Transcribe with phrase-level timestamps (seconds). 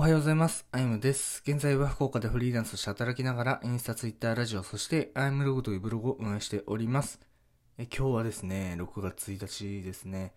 [0.00, 0.66] おはようございます。
[0.72, 1.42] アイムです。
[1.46, 7.20] 現在は福岡でフリーランスとして働きながら、インスタ、ツイッター、ラジオ、そしてアイムログというブログを運営しております。
[7.76, 10.32] え今日はですね、6月1日ですね。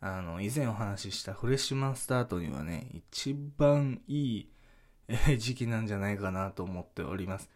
[0.00, 4.50] あの、以前お話ししたフレッシュマンスタートにはね、一番いい
[5.38, 7.48] 時期なんじゃないかなと思っております。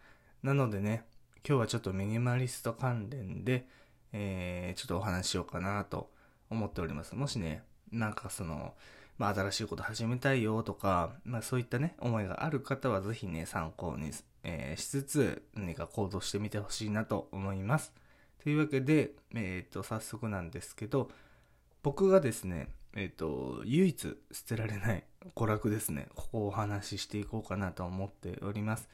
[0.43, 1.03] なのでね、
[1.45, 3.67] 今日はちょっとミニマリスト関連で、
[4.13, 6.09] えーちょっとお話しようかなと
[6.49, 7.15] 思っております。
[7.15, 8.75] もしね、なんかその、
[9.17, 14.11] まあ、新しいこと始めたいよとか、まあ、そういったね、思いがある方はぜひね、参考に、
[14.43, 17.93] えーしつつ、何か行動してみてほしいなと思います。
[18.43, 21.09] というわけで、えっ、と、早速なんですけど、
[21.81, 25.03] 僕がですね、えっ、と、唯一捨てられない
[25.35, 26.09] 娯楽ですね。
[26.15, 28.89] ここをお話ししていこうかなと思っております。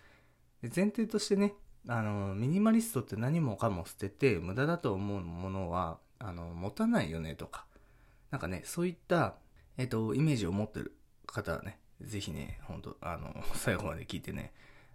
[0.61, 1.53] 前提としてね、
[1.87, 7.65] あの、ミニマリストって何もかも捨てて、無駄だと思うものは、あの、持たないよねとか、
[8.31, 9.35] なんかね、そういった、
[9.79, 10.93] えっ、と、イメージを持ってる
[11.25, 14.51] 方はね、ぜひね、ほんと、あの、 最後まで聞いてね、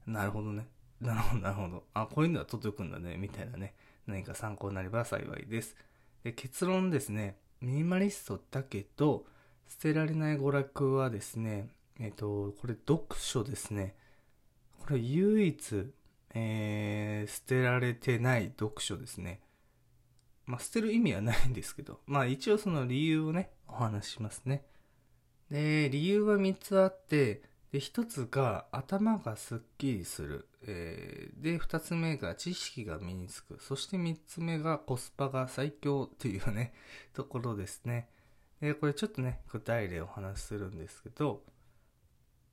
[0.07, 0.69] なるほどね、
[1.01, 3.75] なるほど、なるほど、あ、こういうのは取っておくんだね、みたいなね、
[4.07, 5.75] 何か参考になれば幸いです。
[6.23, 9.27] で、結論ですね、ミニマリストだけど、
[9.67, 13.97] 捨てられない娯楽はですね、えっ、と、これ読書ですね。
[14.81, 15.93] これ唯一、
[16.35, 19.41] えー、捨てられてない読書ですね。
[20.45, 24.67] まあ、捨てる意味はないんですけど、まあ一応その理由をね、お話ししますね。
[25.51, 27.43] で、理由は3つあって、
[27.73, 30.49] で、1つが頭がすっきりする。
[30.63, 33.59] えーで、2つ目が知識が身につく。
[33.61, 36.73] そして3つ目がコスパが最強っていうね、
[37.13, 38.09] ところですね。
[38.61, 41.45] で、これちょっとね、具体例をお話しするんですけど、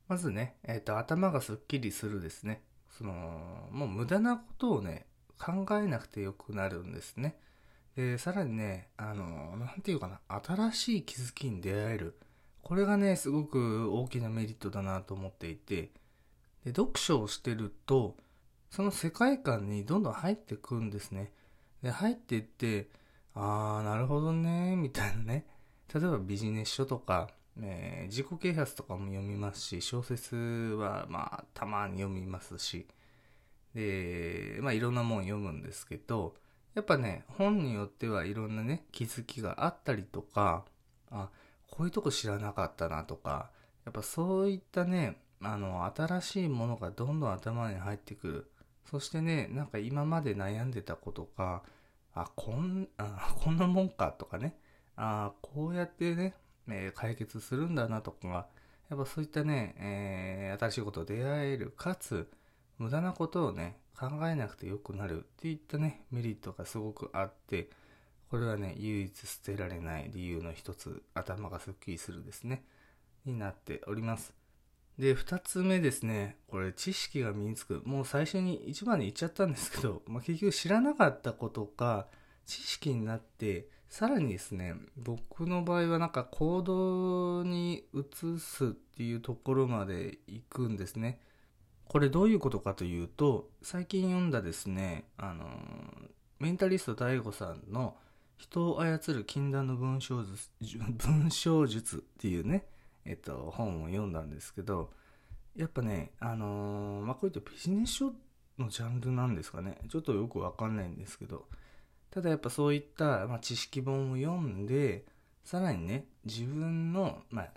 [0.08, 2.62] まずね、えっ、と、頭がすっきりするですね。
[2.90, 5.06] その、もう無駄なことをね、
[5.38, 7.38] 考えなくてよくなるんですね。
[7.96, 12.18] で、さらにね、あの、なんていうかな、新しい気づきに出会える。
[12.62, 15.90] これがね、すごく大きなメリットだなと思っていて、
[16.64, 18.16] で、読書をしてると、
[18.70, 21.32] その世界観にどんどん入ってくんですね。
[21.82, 22.88] で、入っていって、
[23.34, 25.46] あー、なるほどね、みたいなね。
[25.92, 27.28] 例えばビジネス書とか、
[27.60, 32.86] えー自己啓発とかも読みますし、小説はまあ、たまに読みますし、
[33.74, 36.34] で、まあいろんなもん読むんですけど、
[36.74, 40.64] やっぱね、本によってはいろんなね、気づきがあったりとか、
[41.10, 41.30] あ、
[41.72, 43.50] こういうとこ知らなかったなとか、
[43.86, 48.50] やっぱそういったね、あの、新しいものがどんどん頭に入ってくる。
[48.90, 51.62] そしてね、なんか今まで悩んでたことか、
[52.14, 54.54] あ、こん、あ、こんなもんかとかね、
[54.96, 56.34] あ、こうやってね、
[56.68, 58.48] えー解決するんだなとか、
[58.90, 62.30] やっぱそういったね、えー新しいこと出会える、かつ、
[62.76, 67.70] 無駄なことをね、考えなくてよくなるっていったね、メリットがすごくあって、
[68.32, 72.64] これはね、唯一捨てられない理由の一つ、頭がすっきりするですね、
[73.26, 74.32] になっております。
[74.98, 77.82] で、二つ目ですね、これ知識が身につく。
[77.84, 82.08] もう最初に一番に言っちゃったんですけど、 まあ、結局知らなかったことが
[82.46, 91.20] 知識になって、さらにですね、僕の場合はなんか行動に移すっていうところまで行くんですね。
[91.84, 95.50] これどういうことかというと、最近読んだですね、あの、
[96.38, 97.98] メンタリスト DAIGO さんの
[98.42, 100.50] 人を操る禁断の文章術、
[100.98, 102.66] 文章術っていうね、
[103.04, 104.92] えっと、本を読んだんですけど、
[105.54, 108.12] やっぱね、あのーまあ、こういったビジネス書
[108.58, 109.78] のジャンルなんですかね。
[109.88, 111.48] ちょっとよくわかんないんですけど、
[112.10, 115.06] ただやっぱそういった、まあ、知識本を読んで、
[115.44, 117.52] さらにね、自分の、まあ、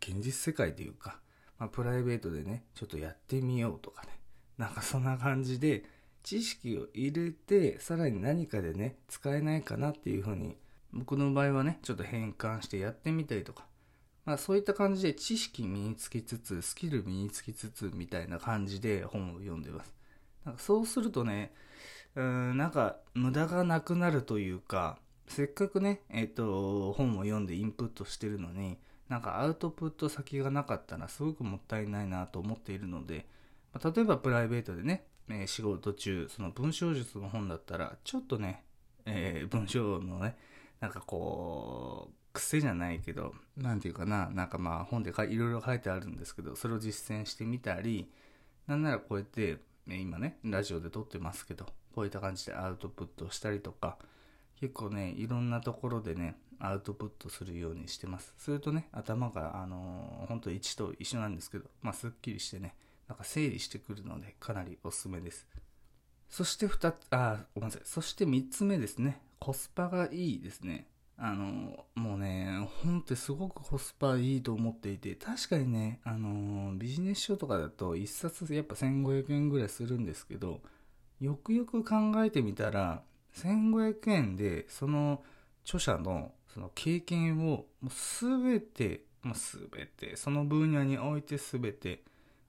[0.00, 1.20] 現実世界というか、
[1.58, 4.20] まあ、プライベートでね、ちょっとやってみようとかね、
[4.58, 5.84] なんかそんな感じで、
[6.24, 10.56] 知識を入れて、さらに何かでね、使えないかなっていうふうに、
[10.90, 13.66] 僕の場合はね、ちょっと変換してやってみたりとか、
[14.24, 19.94] まあそういった感じで知識身につきつつ、スキル身につきつつみたいな感じで本を読んでます。
[20.46, 21.52] なんかそうするとね、
[22.16, 24.98] うーん、なんか無駄がなくなるというか、
[25.28, 28.78] せっかくね、えっ、と、本を読んでインプットしてるのに、
[29.10, 33.26] なんかアウトプット先がなかったらすごくもったいないなと思っているので、
[33.74, 38.64] ま例えばプライベートでね、えー仕事中、その文章術の本だったら、ちょっとね、
[39.06, 40.36] えー文章のね、
[40.80, 48.10] なんかこう、癖じゃないけど、なんていうかな、なんかまあ本でかいろいろ書いてあるんですけど、それを実践してみたり、
[48.66, 53.98] なんならこうやって、ね今ね、ラジオで撮ってますけど、こういった感じでアウトプットしたりとか、
[54.60, 58.34] 結構ね、いろんなところでね、アウトプットするようにしてます。
[58.38, 62.74] するとね、頭が、あのー、本当1と一緒なんですけど、まあ、すっきりしてね、
[63.08, 65.46] なんか整理してくるので、かなりおすすめです。
[66.28, 67.82] そして二つ、あ、ごめんなさい。
[67.84, 69.20] そして三つ目ですね。
[69.38, 70.88] コスパがいいですね。
[71.16, 80.60] あの、もうね、本ってすごくコスパいいと思っていて、確かにね、あの、ビジネス書とかだと1冊やっぱ1500円ぐらいするんですけど、
[81.20, 83.02] よくよく考えてみたら、
[83.36, 85.22] 1500円でその
[85.64, 87.88] 著者のその経験をもう
[88.20, 92.02] 全て、全て、その分野において全て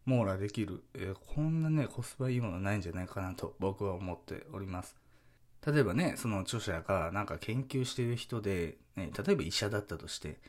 [0.05, 4.95] 網羅できる、えー、こんなね、コスパいいものないんじゃないかなと僕は思っております。
[5.65, 10.39] 例えばね、その著者がなんか研究してる人で、ね、例えば医者だったとして、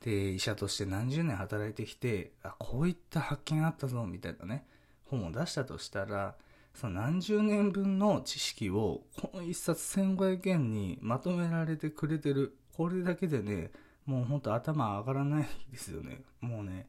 [0.00, 4.66] で、医者として何十年働いてきて、あ、こういった発見あったぞ、みたいなね、
[5.06, 6.36] 本を出したとしたら、
[6.74, 12.54] その何十年分の知識を、この一冊1500円にまとめられてくれてる。
[12.76, 13.70] これだけでね、
[14.04, 16.20] もうほんと頭上がらないですよね。
[16.40, 16.86] もうね、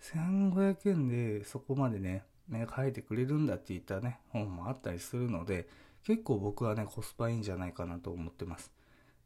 [0.00, 5.68] 1500円でそこまでね、ね、書いてくれるんだって言ったね、本もあったりするので、
[6.04, 8.72] 結構僕はね、コスパいいんじゃないかなと思ってます。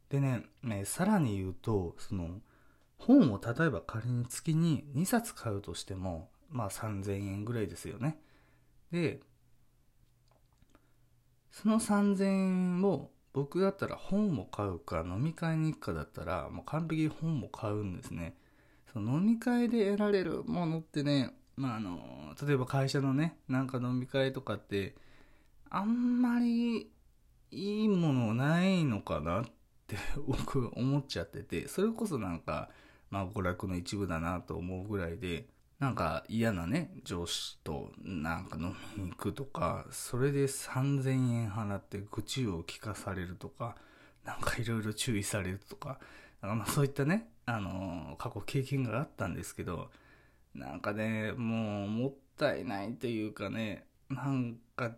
[0.08, 2.40] でね、ねさらに言うと、その、
[2.98, 8.18] 本を例えば仮に月に2冊買うとしても、まあ3000円ぐらいですよね。
[8.90, 9.20] で、
[11.50, 18.36] その3000円を僕だったら本を買うか飲み会に行くかだったらもう完璧に本も買うんですね。
[18.92, 24.94] その飲み会で得られるものってね、まああの、例えば会社のね、なんか飲み会とかって、
[25.70, 26.90] あんまり
[27.50, 29.44] いいものないのかなっ
[29.86, 29.96] て
[30.26, 32.70] 僕思っちゃってて、それこそなんか、
[33.10, 35.48] まあ娯楽の一部だなと思うぐらいで、
[35.78, 43.76] なんか嫌なね、上司となんか飲みに行くとか、それで3000円払って愚痴を聞かされるとか、
[44.24, 45.98] なんかいろいろ注意されるとか、
[46.40, 49.90] なんかまあそういったね、あの、過去経験があったんですけど、
[50.54, 54.96] なんかね、もうもったいないというかね、なんか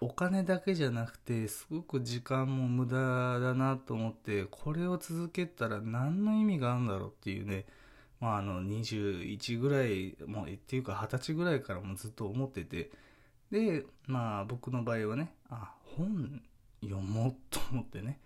[0.00, 7.64] お金だけじゃなくて、すごく時間も無駄だなと思って、これを続けたら何の意味があるんだろうっていうね、
[8.20, 12.90] まああの21ぐらい、もうっていうか20歳ぐらいからもずっと思ってて、
[13.50, 16.42] で、まあ僕の場合はね、あ、本
[16.82, 18.20] 読もうと思ってね、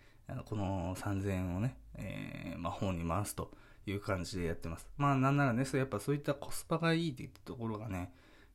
[0.44, 3.50] この3000円をね、えー、まあ本に回すと
[3.86, 4.86] いう感じでやってます。
[4.96, 8.12] まあなんならね、そやっぱそういったコスパがいいって言ったところがね、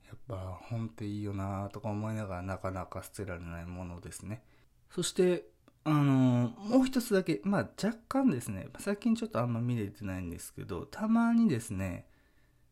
[0.08, 4.44] やっぱ本っていいよなとか思いながらなかなか捨てられないものですね。
[4.90, 5.46] そして、
[5.84, 12.08] あのもう一つだけ、まあ若干ですね、最近ちょっとあんま見れてないんですけど、たまにですね、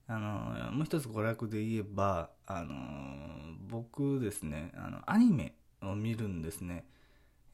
[0.08, 2.74] あのもう一つ娯楽で言えば、あの
[3.70, 6.86] 僕ですね、あの、アニメを見るんですね。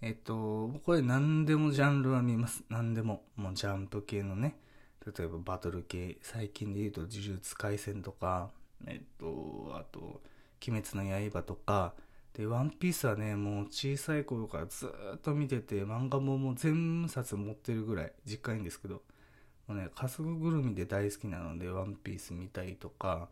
[0.02, 2.64] えっと、これ何でもジャンルは見ます。
[2.70, 3.24] 何でも。
[3.36, 4.58] もうジャンプ系のね。
[5.06, 6.18] 例えばバトル系。
[6.22, 8.50] 最近で言うと呪術廻戦とか、
[8.86, 10.22] えっと、あと、
[10.66, 11.94] 鬼滅の刃とか、
[12.34, 19.02] で、ワンピースはね、もう小さい頃からずっと見てて、漫画ももう全冊持ってるぐらい、実家いいんですけど、
[19.68, 23.28] もうね、家族ぐるみで大好きなので、ワンピース見たりとか、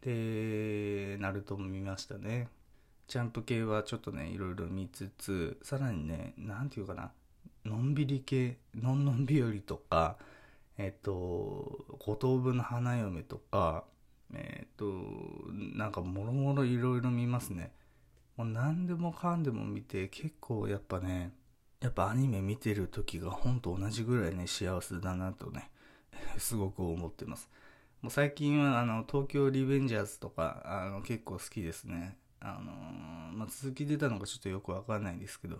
[0.00, 2.48] で、ナルトも見ましたね。
[3.08, 7.10] ジャンプ系はちょっとね、いろいろ見つつ、さらにね、なんていうかな、
[7.64, 10.18] のんびり系、のんのん日和とか、
[10.76, 13.84] えっと、五等分の花嫁とか、
[14.34, 14.84] えっ、と、
[15.50, 17.72] なんかもろもろいろいろ見ますね。
[18.36, 21.32] もう何でもかんでも見て、結構やっぱね、
[21.80, 25.70] やっぱアニメ見てる時が本と同じぐらいね、幸せだなとね、
[26.36, 27.48] すごく思ってます。
[28.02, 32.18] もう最近はあの、東京リベンジャーズとか、あの、結構好きですね。
[32.40, 32.72] あの
[33.32, 35.58] まあ、続き出たのかちょっとよくわかんないんですけど、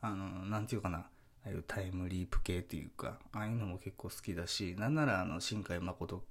[0.00, 1.04] あのなんていうかな、あ
[1.46, 6.24] あいうタイムリープ系っていうか、ああいうのも結構好きだし、なんならあの、新海誠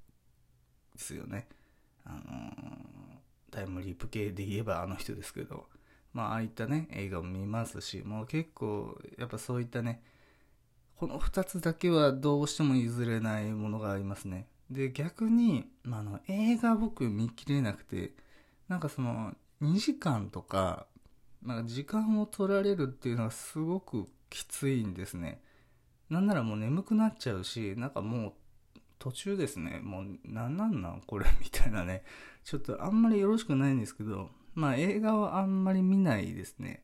[0.94, 1.48] ですよね。
[2.04, 2.22] あの
[3.52, 5.68] タイムリープ系で言えばあの人ですけど、
[6.14, 10.02] まあ、ああいったね、映画も見ますし、もう結構、やっぱそういったね、
[10.96, 14.48] この2つだけはどうしても譲れないものがありますね。
[14.70, 18.14] で、逆に、まあ、あの、映画僕見切れなくて、
[18.68, 20.88] なんかその、2時間とか、
[21.44, 25.42] なんか時間を取られるっていうのはすごくきついんですね。
[26.10, 28.34] なんならもう眠くなっちゃうし、なんかもう
[29.00, 32.04] 途中ですね、もう、なんなんなんこれみたいなね、
[32.44, 36.84] ちょっとあんまりよろしくないんですけど、まあ映画はあんまり見ないですね。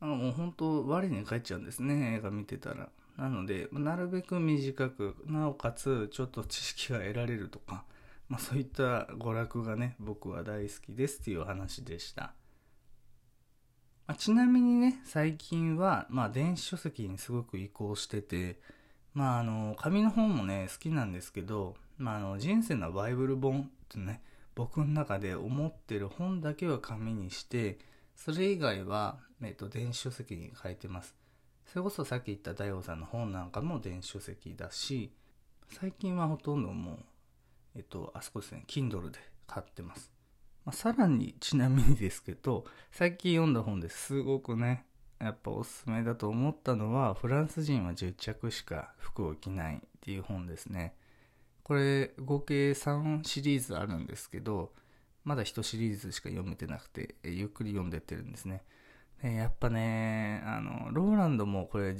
[0.00, 2.90] あのもう本当、我に返っちゃうんですね、映画見てたら。
[3.16, 7.84] なので、なるべく短く、なおかつ、ちょっと知識が得られるとか、
[8.28, 12.34] まあそういった娯楽がね、僕は大好きですっていう話でした。
[14.06, 18.60] まあ、ちなみにね、最近は、まあ電子書籍にすごく移行してて、
[19.14, 24.22] まあ、あの、紙の本もね、好きなんですけど、まあ、あの、人生のバイブル本ってね、
[24.56, 27.78] 僕の中で思ってる本だけは紙にして、
[28.16, 31.14] それ以外は、えっと、電子書籍に書いてます。
[31.66, 35.12] それこそさっき言った大王さんの本なんかも電子書籍だし、
[35.70, 36.98] 最近はほとんどもう、
[37.76, 40.10] えっと、あそこですね、Kindle で買ってます。
[40.64, 44.86] まあ、さらにちなみにですけど、最近読んだ本ですごくね、
[45.18, 50.94] やっぱおすすめだと思ったのは、フランス人は10着しか服を着ないっていう本ですね。
[51.62, 54.72] これ合計3シリーズあるんですけど、
[55.24, 58.62] まだ1シリーズしか読めてなくて、ゆっくり読んでってるんですね。
[59.22, 61.96] やっぱね、あの、ローランドもこれ、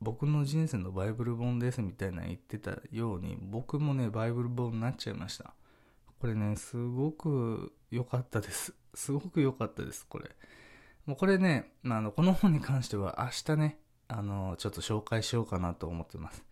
[0.00, 5.54] 僕の人生のバイブル本ですみたいな言ってたように、僕もね、バイブル本になっちゃいました。
[6.20, 8.74] これね、すごく良かったです。
[8.94, 10.30] すごく良かったです、これ。
[11.06, 16.44] もうこれね、あの、この本に関しては明日ね、あの、ちょっと紹介しようかなと思ってます。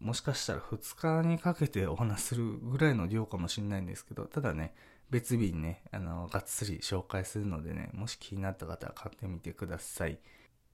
[0.00, 4.74] もしかしたら2日にかけてお話するぐらいの量かもしれないんですけど、ただね、
[5.10, 10.18] 別日にね、あの、がっつり紹介するのでね、もし気になった方は買ってみてください。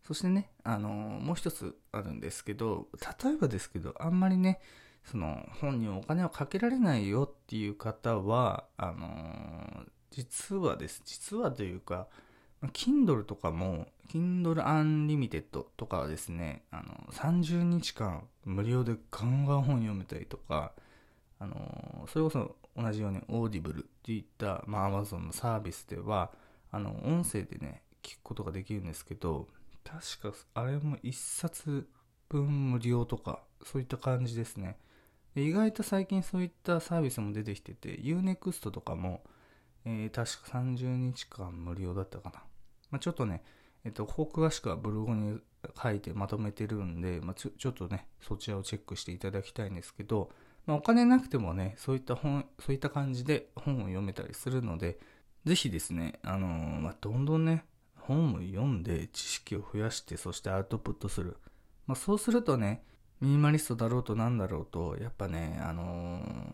[0.03, 2.89] そしてね、あの、もう一つあるんですけど、
[3.23, 4.61] 例えばですけど、あんまりね、
[5.05, 12.09] その本にお金をかけられないよっていう方は、あの、実はです、実はというか、
[12.69, 20.73] Kindle とかも、Kindle Unlimited とかはですね、あの、30日間無料でガンガン本読めたりとか、
[21.39, 26.33] あの、それこそ同じように Audible っていった、まあ、Amazon のサービスでは、
[26.71, 29.49] あの、音声でね、聞くことができるんですけど、
[29.91, 31.89] 確か、あれも1冊
[32.29, 34.79] 分無料とか、そういった感じですね。
[35.35, 39.23] で意外と最近そういったサービスも出てきてて、Unext とかも、
[39.85, 42.43] えー、確か30日間無料だったかな。
[42.91, 43.43] まあ、ちょっとね、
[43.85, 45.41] えっと、ここ詳しくはブログに
[45.83, 50.31] 書いてまとめてるんで、まあ、ちょちょっとね、そちらをチェックしていただきたいんですけど、
[50.67, 54.99] まあ、お金なくてもね、そういった本、そういった感じで本を読めたりするので、
[55.45, 57.65] ぜひですね、あのー、まあ、どんどんね、
[58.11, 61.37] 本を読んで知識を増やして、そしてアウトプットする。
[61.87, 62.83] まあ、そうするとね、
[63.21, 66.53] ミニマリストだろうとなんだろうと、やっぱね、あのー、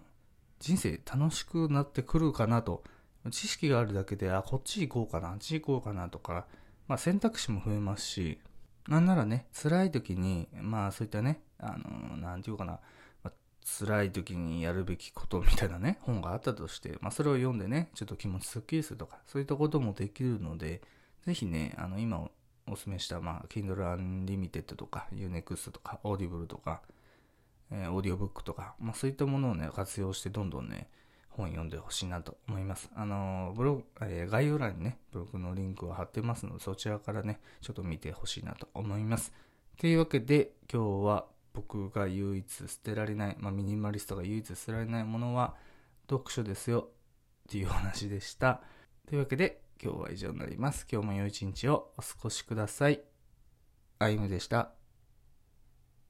[0.61, 2.85] 人生楽しくなってくるかなと
[3.31, 6.47] 知識があるだけで、あ、こっち行こうかな、あっち行こうかなとか、
[6.89, 8.39] まあ選択肢も増えますし、
[8.87, 12.81] なんならね、辛い時に、まあそういったね、あの、なんていうかな、
[13.23, 13.33] まあ、
[13.79, 20.83] 辛い時にやるべきことみたいなね、本があったとして、まあそれを読んでね、ちょっと気持ちすっきりするとか、そういったこともできるので、
[21.27, 22.21] ぜひね、あの、今
[22.69, 26.83] お勧めした、まあ、Kindle Unlimited とか、Unext とか、Audible とか、
[27.71, 30.89] えー、オーディオブックとか、まあそういったものをね、活用してどんどんね、
[31.31, 32.91] 本読んでほしいなと思います。
[32.95, 39.33] あの、ブログ、えー、概要欄にね、ブログのリンクを貼ってますので、そちらからね、ちょっと見てほしいなと思います。
[39.79, 45.57] というわけで、今日は僕が唯一捨てられない、まあ、ミニマリストが唯一捨てられないものは、
[46.09, 46.89] 読書ですよ、
[47.49, 48.63] っていうお話でした。
[49.09, 50.87] というわけで、今日は以上になります。
[50.91, 53.03] 今日も良い一日をお過ごしください。
[53.99, 54.76] あゆむでした。